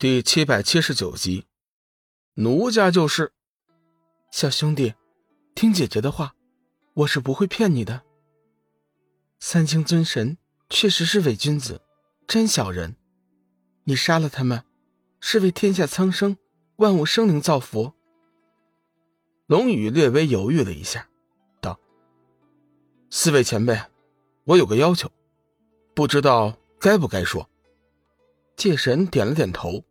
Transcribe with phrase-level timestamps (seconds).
[0.00, 1.44] 第七百七十九集，
[2.34, 3.32] 奴家就是
[4.30, 4.94] 小兄弟，
[5.56, 6.36] 听姐姐的话，
[6.94, 8.02] 我是不会骗你的。
[9.40, 10.38] 三清尊神
[10.70, 11.82] 确实是伪君子，
[12.28, 12.94] 真小人。
[13.82, 14.62] 你杀了他们，
[15.18, 16.36] 是为天下苍生、
[16.76, 17.92] 万物生灵造福。
[19.48, 21.08] 龙宇略微犹豫了一下，
[21.60, 21.76] 道
[23.10, 23.76] ：“四位前辈，
[24.44, 25.10] 我有个要求，
[25.92, 27.50] 不知道该不该说。”
[28.54, 29.82] 界神点了点头。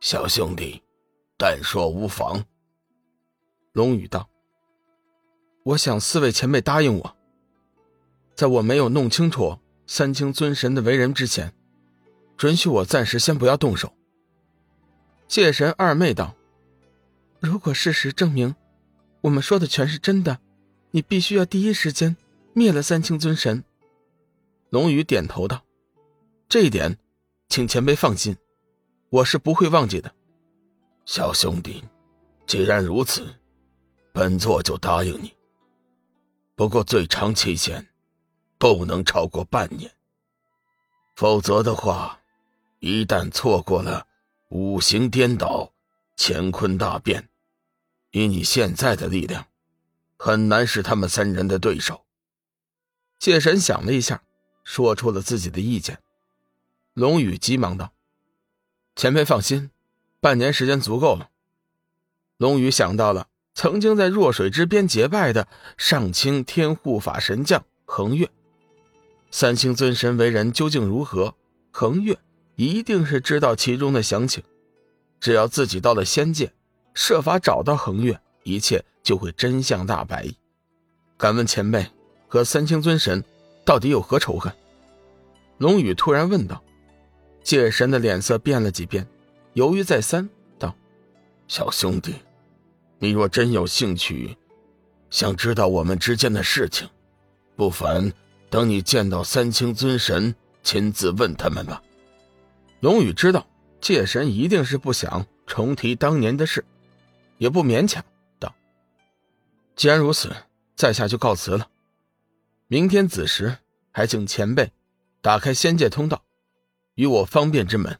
[0.00, 0.82] 小兄弟，
[1.36, 2.42] 但说无妨。
[3.72, 4.30] 龙宇道
[5.62, 7.16] ：“我想四位前辈答应我，
[8.34, 11.52] 在我没有弄清楚三清尊神的为人之前，
[12.38, 13.92] 准许我暂时先不要动手。”
[15.28, 16.34] 界神二妹道
[17.38, 18.56] ：“如果事实证明，
[19.20, 20.38] 我们说的全是真的，
[20.92, 22.16] 你必须要第一时间
[22.54, 23.62] 灭了三清尊神。”
[24.70, 25.62] 龙宇点头道
[26.48, 26.96] ：“这一点，
[27.50, 28.34] 请前辈放心。”
[29.10, 30.14] 我是不会忘记的，
[31.04, 31.82] 小兄弟。
[32.46, 33.26] 既然如此，
[34.12, 35.34] 本座就答应你。
[36.54, 37.88] 不过最长期限
[38.56, 39.90] 不能超过半年，
[41.16, 42.20] 否则的话，
[42.78, 44.06] 一旦错过了
[44.50, 45.72] 五行颠倒、
[46.16, 47.28] 乾坤大变，
[48.12, 49.44] 以你现在的力量，
[50.16, 52.04] 很难是他们三人的对手。
[53.18, 54.22] 界神想了一下，
[54.62, 56.00] 说出了自己的意见。
[56.94, 57.92] 龙宇急忙道。
[59.00, 59.70] 前辈放心，
[60.20, 61.30] 半年时间足够了。
[62.36, 65.48] 龙宇想到了曾经在弱水之边结拜的
[65.78, 68.28] 上清天护法神将恒月，
[69.30, 71.34] 三清尊神为人究竟如何？
[71.70, 72.18] 恒月
[72.56, 74.44] 一定是知道其中的详情。
[75.18, 76.52] 只要自己到了仙界，
[76.92, 80.28] 设法找到恒月，一切就会真相大白。
[81.16, 81.86] 敢问前辈
[82.28, 83.24] 和三清尊神
[83.64, 84.52] 到底有何仇恨？
[85.56, 86.62] 龙宇突然问道。
[87.42, 89.06] 界神的脸色变了几变，
[89.54, 90.74] 犹豫再三，道
[91.48, 92.14] ：“小兄弟，
[92.98, 94.36] 你若真有兴趣，
[95.08, 96.88] 想知道我们之间的事情，
[97.56, 98.12] 不妨
[98.48, 101.82] 等你见到三清尊神，亲自问他们吧。”
[102.80, 103.46] 龙宇知道
[103.80, 106.64] 界神一定是不想重提当年的事，
[107.38, 108.04] 也不勉强，
[108.38, 108.54] 道
[109.74, 110.34] ：“既然如此，
[110.76, 111.68] 在下就告辞了。
[112.68, 113.56] 明天子时，
[113.90, 114.70] 还请前辈
[115.20, 116.22] 打开仙界通道。”
[117.00, 117.98] 与我方便之门，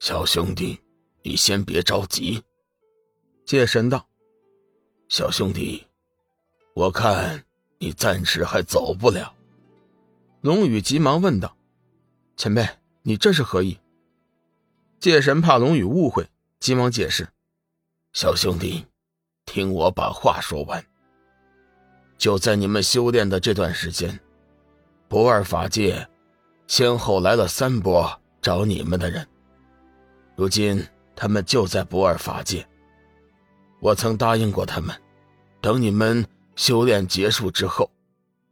[0.00, 0.80] 小兄弟，
[1.20, 2.42] 你先别着急。
[3.44, 4.08] 界神道
[5.10, 5.86] ：“小兄弟，
[6.72, 7.44] 我看
[7.76, 9.34] 你暂时还走不了。”
[10.40, 11.54] 龙宇急忙问道
[12.34, 12.66] ：“前辈，
[13.02, 13.78] 你这是何意？”
[14.98, 16.26] 界神怕龙宇误会，
[16.60, 17.28] 急忙解释
[18.14, 18.86] ：“小兄弟，
[19.44, 20.82] 听我把话说完。
[22.16, 24.18] 就在你们修炼的这段时间，
[25.08, 26.08] 不二法界。”
[26.72, 28.10] 先后来了三波
[28.40, 29.28] 找你们的人，
[30.34, 30.82] 如今
[31.14, 32.66] 他们就在不二法界。
[33.78, 34.96] 我曾答应过他们，
[35.60, 37.90] 等你们修炼结束之后，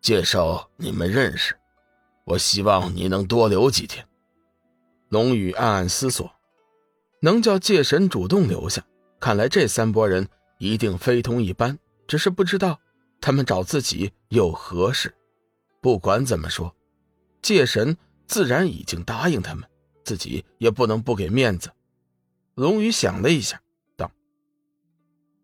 [0.00, 1.54] 介绍你们认识。
[2.24, 4.02] 我希望你能多留几天。
[5.10, 6.32] 龙宇暗暗思索，
[7.20, 8.82] 能叫界神主动留下，
[9.20, 11.78] 看来这三波人一定非同一般。
[12.08, 12.80] 只是不知道
[13.20, 15.14] 他们找自己有何事。
[15.82, 16.74] 不管怎么说，
[17.42, 17.94] 界神。
[18.26, 19.68] 自然已经答应他们，
[20.04, 21.72] 自己也不能不给面子。
[22.54, 23.60] 龙宇想了一下，
[23.96, 24.10] 道：“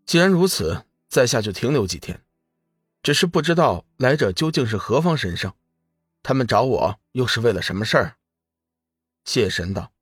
[0.05, 2.23] 既然如此，在下就停留几天。
[3.03, 5.53] 只是不知道来者究竟是何方神圣，
[6.23, 8.17] 他们找我又是为了什么事儿？”
[9.25, 9.93] 谢神道：“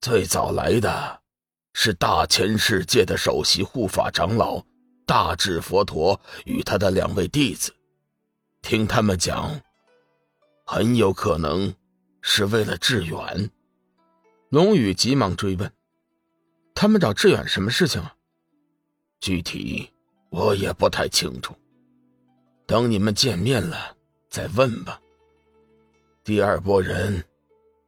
[0.00, 1.22] 最早来的
[1.72, 4.64] 是大千世界的首席护法长老
[5.06, 7.74] 大智佛陀与他的两位弟子，
[8.62, 9.60] 听他们讲。”
[10.72, 11.74] 很有可能
[12.22, 13.50] 是为了志远。
[14.50, 15.72] 龙宇急忙追问
[16.76, 18.14] ：“他们找志远什么事情啊？”
[19.18, 19.90] 具体
[20.28, 21.56] 我也不太清楚，
[22.66, 23.96] 等你们见面了
[24.28, 25.02] 再问吧。
[26.22, 27.24] 第二波人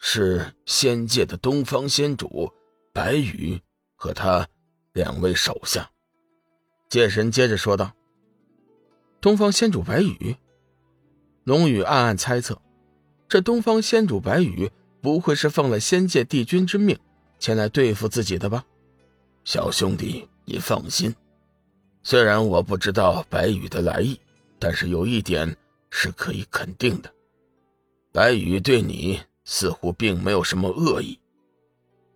[0.01, 2.53] 是仙界的东方仙主
[2.93, 3.61] 白羽
[3.95, 4.45] 和他
[4.93, 5.89] 两位手下。
[6.89, 7.93] 界神接着说道
[9.23, 10.37] ：“东方仙主白羽。”
[11.47, 12.61] 龙宇暗暗猜测。
[13.33, 14.71] 这东方仙主白羽
[15.01, 16.99] 不会是奉了仙界帝君之命
[17.39, 18.63] 前来对付自己的吧？
[19.43, 21.15] 小兄弟，你放心。
[22.03, 24.21] 虽然我不知道白羽的来意，
[24.59, 25.57] 但是有一点
[25.89, 27.11] 是可以肯定的：
[28.13, 31.19] 白羽对你似乎并没有什么恶意。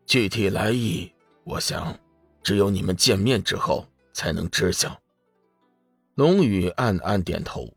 [0.05, 1.11] 具体来意，
[1.45, 1.99] 我想
[2.43, 5.01] 只有你们见面之后才能知晓。
[6.15, 7.73] 龙宇暗暗点头，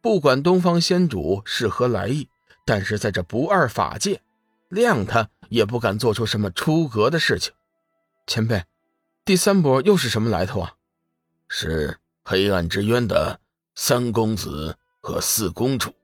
[0.00, 2.28] 不管东方仙主是何来意。
[2.68, 4.20] 但是在这不二法界，
[4.68, 7.54] 谅他也不敢做出什么出格的事情。
[8.26, 8.62] 前辈，
[9.24, 10.74] 第三波又是什么来头啊？
[11.48, 13.40] 是黑暗之渊的
[13.74, 15.94] 三公子和四公主。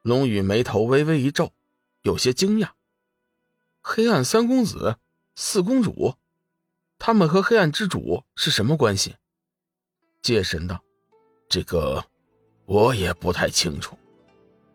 [0.00, 1.52] 龙宇眉头微微一皱，
[2.00, 2.70] 有些惊讶。
[3.82, 4.96] 黑暗三公子、
[5.36, 6.14] 四公主，
[6.98, 9.16] 他们和黑暗之主是什么关系？
[10.22, 10.82] 界神道
[11.50, 12.02] ：“这个
[12.64, 13.98] 我也不太清楚，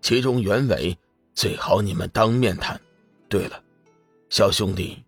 [0.01, 0.97] 其中原委
[1.33, 2.79] 最好你们当面谈。
[3.27, 3.61] 对了，
[4.29, 5.03] 小兄弟，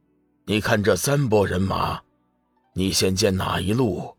[0.46, 2.02] 你看这三拨人马，
[2.74, 4.16] 你先见哪一路，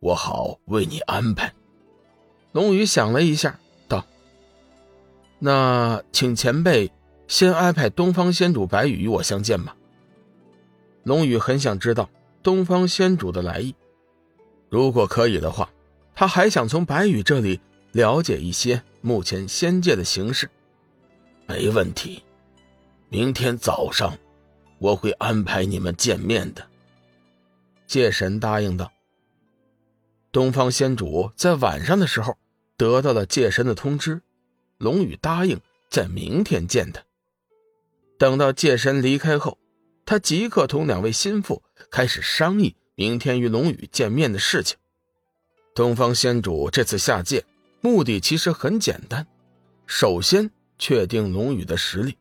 [0.00, 1.52] 我好为你安排。”
[2.52, 4.04] 龙宇想了一下，道
[5.38, 6.90] ：“那请前辈。”
[7.26, 9.74] 先安排东方仙主白羽与我相见吧。
[11.04, 12.10] 龙宇很想知道
[12.42, 13.74] 东方仙主的来意，
[14.68, 15.70] 如果可以的话，
[16.14, 17.58] 他还想从白羽这里
[17.94, 20.50] 了解一些目前仙界的形势。
[21.46, 22.24] 没问题，
[23.08, 24.18] 明天早上
[24.80, 26.66] 我会安排你们见面的。
[27.86, 28.90] 界神答应道。
[30.32, 32.36] 东方仙主在晚上的时候
[32.76, 34.20] 得到了界神的通知，
[34.78, 37.00] 龙宇答应在明天见他。
[38.18, 39.56] 等到界神离开后，
[40.04, 41.62] 他即刻同两位心腹
[41.92, 44.76] 开始商议明天与龙宇见面的事情。
[45.76, 47.44] 东方仙主这次下界
[47.84, 49.26] 目的其实很简单，
[49.86, 52.16] 首先确定龙宇的实力，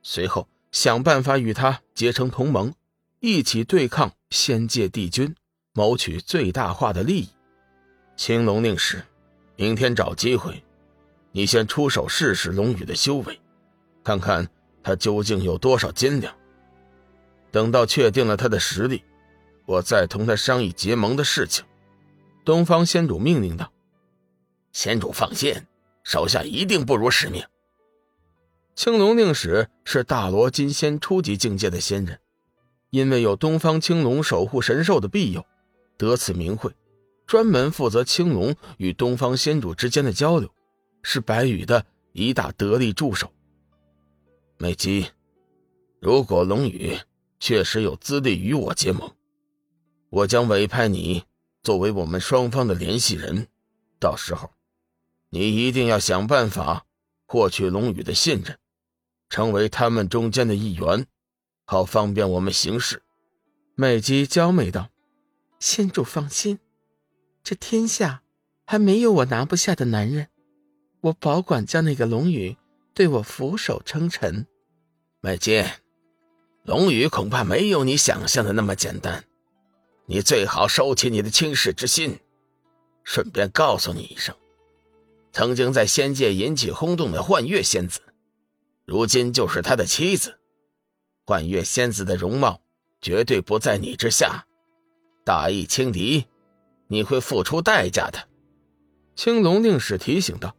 [0.00, 2.72] 随后想办法与他结成同盟，
[3.18, 5.34] 一起对抗仙界帝君，
[5.72, 7.28] 谋取最大化的利益。
[8.16, 9.02] 青龙令使，
[9.56, 10.62] 明天找机会，
[11.32, 13.40] 你先出手试试龙宇的修为，
[14.04, 14.48] 看看。
[14.84, 16.32] 他究竟有多少斤两？
[17.50, 19.02] 等到确定了他的实力，
[19.66, 21.64] 我再同他商议结盟的事情。
[22.44, 23.70] 东方仙主命令道
[24.72, 25.54] ：“仙主放心，
[26.02, 27.44] 手下一定不辱使命。”
[28.74, 32.20] 青龙令使是大罗金仙初级境界的仙人，
[32.90, 35.44] 因为有东方青龙守护神兽的庇佑，
[35.96, 36.72] 得此名讳，
[37.26, 40.48] 专门负责青龙与东方仙主之间的交流，
[41.02, 43.32] 是白羽的一大得力助手。
[44.58, 45.08] 美姬，
[46.00, 46.96] 如果龙宇
[47.40, 49.10] 确实有资历与我结盟，
[50.08, 51.24] 我将委派你
[51.64, 53.48] 作为我们双方的联系人。
[54.00, 54.50] 到时候，
[55.30, 56.86] 你一定要想办法
[57.26, 58.58] 获取龙宇的信任，
[59.28, 61.06] 成为他们中间的一员，
[61.64, 63.02] 好方便我们行事。
[63.74, 64.90] 美姬娇媚道
[65.60, 66.58] ：“仙主放心，
[67.42, 68.22] 这天下
[68.66, 70.28] 还没有我拿不下的男人，
[71.00, 72.56] 我保管将那个龙宇。”
[72.94, 74.44] 对我俯首称臣，
[75.20, 75.64] 美姬，
[76.64, 79.24] 龙宇恐怕没有你想象的那么简单。
[80.06, 82.18] 你最好收起你的轻视之心。
[83.04, 84.34] 顺便告诉你一声，
[85.32, 88.00] 曾经在仙界引起轰动的幻月仙子，
[88.84, 90.38] 如今就是他的妻子。
[91.24, 92.60] 幻月仙子的容貌
[93.00, 94.46] 绝对不在你之下，
[95.24, 96.26] 大意轻敌，
[96.86, 98.28] 你会付出代价的。
[99.14, 100.56] 青龙令使提醒道。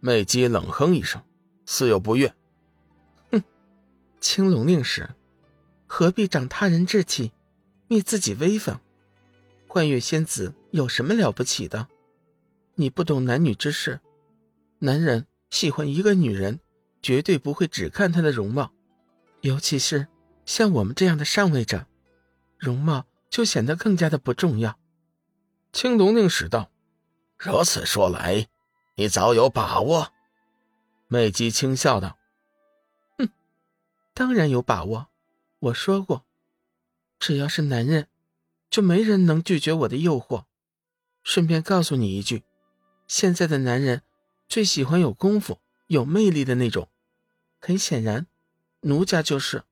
[0.00, 1.22] 魅姬冷哼一声。
[1.64, 2.34] 似有不悦，
[3.30, 3.40] 哼，
[4.20, 5.08] 青龙令使，
[5.86, 7.30] 何必长他人志气，
[7.86, 8.80] 灭自己威风？
[9.68, 11.88] 幻月仙子有什么了不起的？
[12.74, 14.00] 你不懂男女之事。
[14.78, 16.60] 男人喜欢一个女人，
[17.00, 18.72] 绝对不会只看她的容貌，
[19.40, 20.08] 尤其是
[20.44, 21.86] 像我们这样的上位者，
[22.58, 24.78] 容貌就显得更加的不重要。
[25.72, 26.70] 青龙令使道
[27.38, 28.48] ：“如此说来，
[28.96, 30.12] 你早有把握。”
[31.08, 32.18] 美姬轻笑道
[33.18, 33.28] ：“哼，
[34.14, 35.08] 当然有把握。
[35.58, 36.24] 我说过，
[37.18, 38.08] 只要是男人，
[38.68, 40.44] 就没人能拒绝我的诱惑。
[41.22, 42.42] 顺便告诉你一句，
[43.14, 44.00] 现在的男人
[44.48, 46.88] 最喜欢有功夫、有魅力的那种。
[47.60, 48.26] 很显然，
[48.80, 49.64] 奴家就是。”